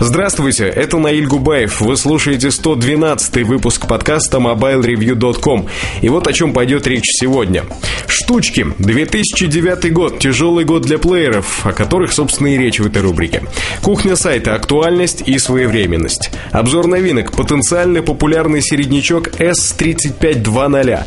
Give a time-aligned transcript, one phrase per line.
[0.00, 1.80] Здравствуйте, это Наиль Губаев.
[1.80, 5.66] Вы слушаете 112 выпуск подкаста MobileReview.com.
[6.02, 7.64] И вот о чем пойдет речь сегодня.
[8.06, 8.64] Штучки.
[8.78, 10.20] 2009 год.
[10.20, 13.42] Тяжелый год для плееров, о которых, собственно, и речь в этой рубрике.
[13.82, 14.54] Кухня сайта.
[14.54, 16.30] Актуальность и своевременность.
[16.52, 17.32] Обзор новинок.
[17.32, 21.00] Потенциально популярный середнячок S3520.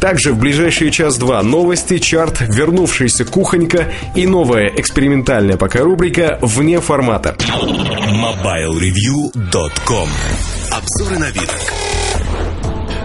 [0.00, 7.36] Также в ближайшие час-два новости, чарт, вернувшаяся кухонька и новая экспериментальная пока рубрика «Вне формата».
[8.32, 10.08] MobileReview.com
[10.70, 11.60] Обзоры новинок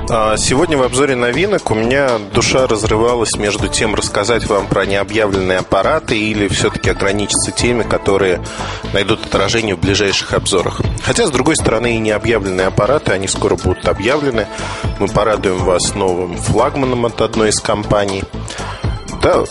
[0.09, 5.57] а, Сегодня в обзоре новинок у меня душа разрывалась между тем, рассказать вам про необъявленные
[5.57, 8.41] аппараты или все-таки ограничиться теми, которые
[8.93, 10.79] найдут отражение в ближайших обзорах.
[11.03, 14.47] Хотя, с другой стороны, и необъявленные аппараты, они скоро будут объявлены.
[14.99, 18.23] Мы порадуем вас новым флагманом от одной из компаний.
[19.21, 19.43] Да,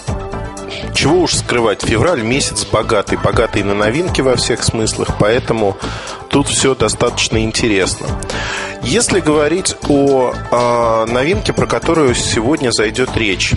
[0.97, 5.77] чего уж скрывать, февраль месяц богатый, богатый на новинки во всех смыслах, поэтому
[6.31, 8.07] тут все достаточно интересно.
[8.83, 13.53] Если говорить о э, новинке, про которую сегодня зайдет речь,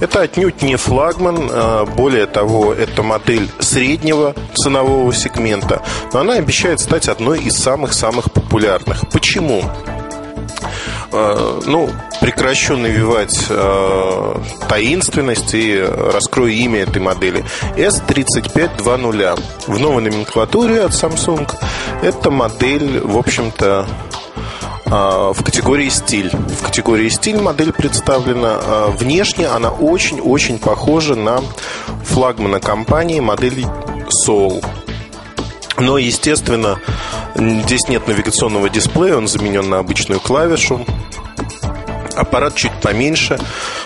[0.00, 5.82] это отнюдь не флагман, а, более того, это модель среднего ценового сегмента,
[6.14, 9.06] но она обещает стать одной из самых-самых популярных.
[9.10, 9.62] Почему?
[11.12, 14.34] Э, ну, прекращу навевать э,
[14.68, 17.44] таинственность и раскрою имя этой модели.
[17.76, 19.42] S3520.
[19.66, 21.50] В новой номенклатуре от Samsung
[22.02, 23.86] эта модель, в общем-то,
[24.86, 24.90] э,
[25.34, 26.30] в категории стиль.
[26.30, 28.60] В категории стиль модель представлена.
[28.62, 31.40] Э, внешне она очень-очень похожа на
[32.04, 33.66] флагмана компании модели
[34.26, 34.64] Soul.
[35.80, 36.78] Но, естественно,
[37.34, 40.84] здесь нет навигационного дисплея, он заменен на обычную клавишу
[42.20, 43.38] аппарат чуть поменьше.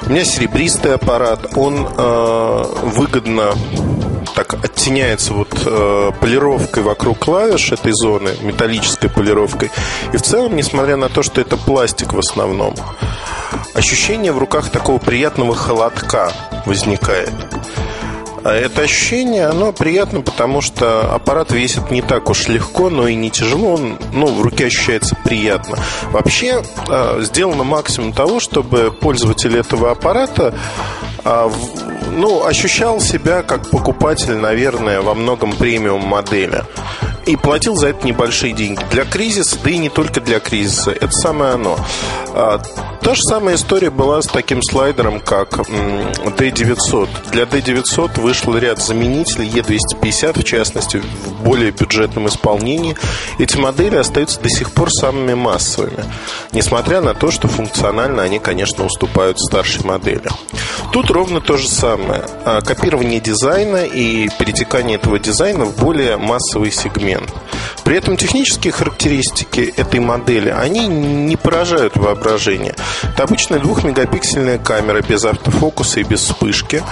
[0.03, 3.55] У меня серебристый аппарат, он э, выгодно
[4.35, 9.71] так оттеняется вот э, полировкой вокруг клавиш этой зоны, металлической полировкой.
[10.13, 12.75] И в целом, несмотря на то, что это пластик в основном,
[13.75, 16.33] ощущение в руках такого приятного холодка
[16.67, 17.31] возникает.
[18.45, 23.15] А это ощущение, оно приятно, потому что аппарат весит не так уж легко, но и
[23.15, 23.73] не тяжело.
[23.73, 25.79] Он, ну, в руке ощущается приятно.
[26.11, 30.55] Вообще, а, сделано максимум того, чтобы пользователь этого аппарата
[31.25, 31.51] а,
[32.13, 36.65] ну, ощущал себя как покупатель, наверное, во многом премиум модели.
[37.25, 38.83] И платил за это небольшие деньги.
[38.91, 40.91] Для кризиса, да и не только для кризиса.
[40.91, 41.79] Это самое оно.
[43.05, 47.31] Та же самая история была с таким слайдером, как D900.
[47.33, 52.97] Для D900 вышел ряд заменителей, E250 в частности, в более бюджетном исполнении.
[53.39, 56.03] Эти модели остаются до сих пор самыми массовыми.
[56.53, 60.31] Несмотря на то, что функционально они, конечно, уступают старшей модели.
[60.91, 62.25] Тут ровно то же самое.
[62.47, 67.31] А, копирование дизайна и перетекание этого дизайна в более массовый сегмент.
[67.85, 72.75] При этом технические характеристики этой модели, они не поражают воображение.
[73.03, 76.83] Это обычная двухмегапиксельная камера без автофокуса и без вспышки.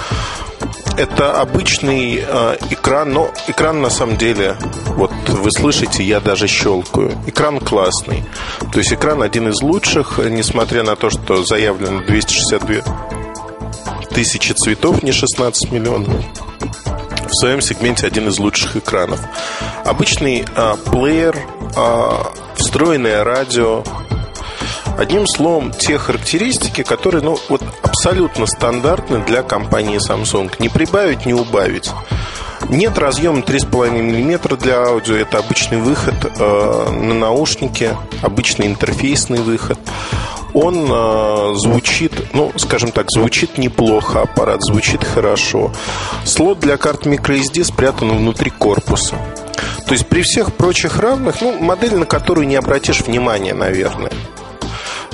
[0.97, 4.57] Это обычный э, экран, но экран на самом деле,
[4.89, 7.13] вот вы слышите, я даже щелкаю.
[7.27, 8.25] Экран классный.
[8.73, 12.83] То есть экран один из лучших, несмотря на то, что заявлено 262
[14.13, 16.15] тысячи цветов, не 16 миллионов.
[17.33, 19.21] В своем сегменте один из лучших экранов.
[19.85, 21.37] Обычный а, плеер,
[21.77, 23.83] а, встроенное радио.
[24.99, 30.53] Одним словом, те характеристики, которые ну, вот, абсолютно стандартны для компании Samsung.
[30.59, 31.91] Не прибавить, не убавить.
[32.69, 35.17] Нет разъема 3,5 мм для аудио.
[35.17, 39.79] Это обычный выход э, на наушники, обычный интерфейсный выход
[40.55, 45.73] он э, звучит, ну, скажем так, звучит неплохо, аппарат звучит хорошо.
[46.25, 49.17] Слот для карт microSD спрятан внутри корпуса.
[49.87, 54.13] То есть при всех прочих равных, ну, модель, на которую не обратишь внимания, наверное.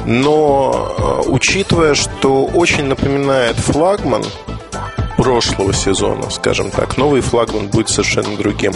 [0.07, 4.25] Но э, учитывая, что очень напоминает флагман
[5.17, 8.73] прошлого сезона, скажем так, новый флагман будет совершенно другим.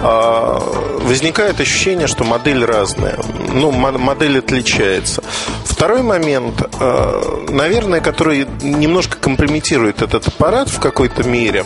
[0.00, 0.60] А,
[1.00, 3.18] возникает ощущение, что модель разная.
[3.52, 5.22] Ну, модель отличается.
[5.64, 11.64] Второй момент, а, наверное, который немножко компрометирует этот аппарат в какой-то мере,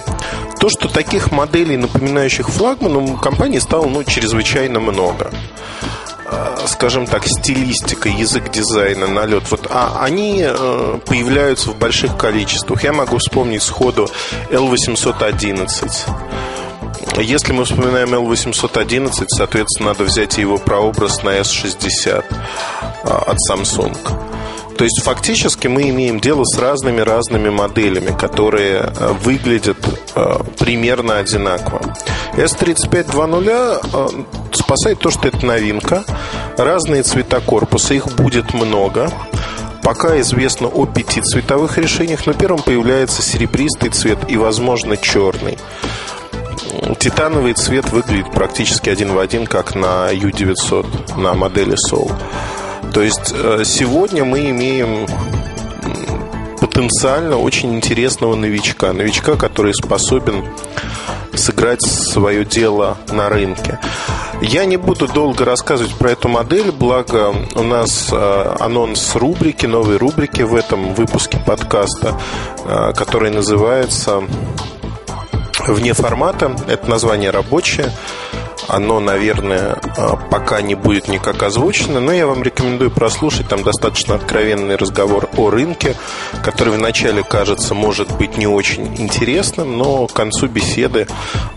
[0.59, 5.31] то, что таких моделей, напоминающих флагман, у компании стало ну, чрезвычайно много
[6.67, 12.85] скажем так, стилистика, язык дизайна, налет, вот а, они э, появляются в больших количествах.
[12.85, 14.09] Я могу вспомнить сходу
[14.51, 15.91] L811.
[17.19, 22.25] Если мы вспоминаем L811, соответственно, надо взять его прообраз на S60
[23.05, 23.97] а, от Samsung.
[24.77, 29.77] То есть фактически мы имеем дело с разными-разными моделями, которые э, выглядят
[30.15, 31.95] э, примерно одинаково.
[32.35, 36.05] S3520 э, спасает то, что это новинка.
[36.57, 39.11] Разные цвета корпуса, их будет много.
[39.83, 45.59] Пока известно о пяти цветовых решениях, но первым появляется серебристый цвет и, возможно, черный.
[46.99, 52.13] Титановый цвет выглядит практически один в один, как на U900, на модели Soul.
[52.93, 55.07] То есть э, сегодня мы имеем
[56.61, 58.93] потенциально очень интересного новичка.
[58.93, 60.45] Новичка, который способен
[61.35, 63.79] сыграть свое дело на рынке.
[64.41, 69.99] Я не буду долго рассказывать про эту модель, благо у нас э, анонс рубрики, новой
[69.99, 72.21] рубрики в этом выпуске подкаста,
[72.65, 74.23] э, который называется
[75.67, 76.57] «Вне формата».
[76.67, 77.93] Это название рабочее.
[78.69, 83.49] Оно, наверное, а, пока не будет никак озвучено, но я вам рекомендую прослушать.
[83.49, 85.97] Там достаточно откровенный разговор о рынке,
[86.43, 91.07] который вначале кажется, может быть, не очень интересным, но к концу беседы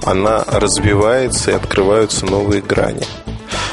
[0.03, 3.03] она развивается и открываются новые грани.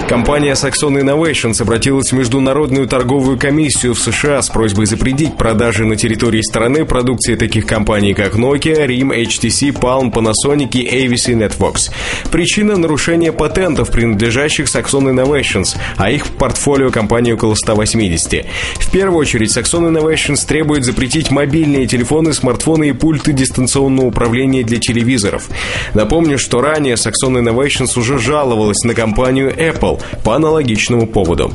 [0.08, 5.96] Компания Saxon Innovations обратилась в Международную торговую комиссию в США с просьбой запретить продажи на
[5.96, 11.90] территории страны продукции таких компаний, как Nokia, RIM, HTC, Palm, Panasonic и и Networks.
[12.30, 18.44] Причина– нарушение патентов, принадлежащих Saxon Innovations, а их в портфолио компании около 180.
[18.74, 24.78] В первую очередь, Saxon Innovations требует запретить мобильные телефоны, смартфоны и пульты дистанционного управления для
[24.78, 25.48] телевизоров.
[25.94, 29.93] Напомню, что ранее Saxon Innovations уже жаловалась на компанию Apple,
[30.24, 31.52] по аналогичному поводу.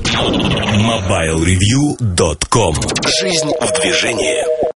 [0.76, 2.76] MobileReview.com
[3.22, 4.69] Жизнь в движении.